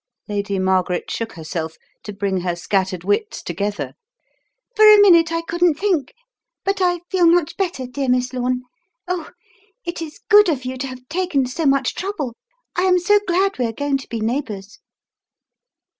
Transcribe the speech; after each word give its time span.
Lady 0.27 0.57
Margaret 0.57 1.11
shook 1.11 1.33
herself, 1.33 1.75
to 2.05 2.11
bring 2.11 2.39
her 2.39 2.55
scattered 2.55 3.03
wits 3.03 3.43
together. 3.43 3.93
"For 4.75 4.83
a 4.83 4.99
minute 4.99 5.31
I 5.31 5.43
couldn't 5.43 5.75
think. 5.75 6.15
But 6.65 6.81
I 6.81 7.01
feel 7.11 7.27
much 7.27 7.55
better, 7.55 7.85
dear 7.85 8.09
Miss 8.09 8.33
Lome. 8.33 8.63
Oh! 9.07 9.29
It 9.85 10.01
is 10.01 10.19
good 10.27 10.49
of 10.49 10.65
you 10.65 10.75
to 10.77 10.87
have 10.87 11.07
taken 11.07 11.45
so 11.45 11.67
much 11.67 11.93
trouble. 11.93 12.33
I 12.75 12.81
am 12.85 12.97
so 12.97 13.19
glad 13.27 13.59
we 13.59 13.67
are 13.67 13.71
going 13.71 13.99
to 13.99 14.09
be 14.09 14.21
neighbours." 14.21 14.79